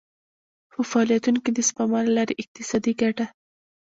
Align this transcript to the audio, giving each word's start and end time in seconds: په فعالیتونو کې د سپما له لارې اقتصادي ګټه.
په 0.71 0.79
فعالیتونو 0.89 1.39
کې 1.43 1.51
د 1.53 1.59
سپما 1.69 1.99
له 2.05 2.11
لارې 2.17 2.39
اقتصادي 2.41 2.93
ګټه. 3.01 3.25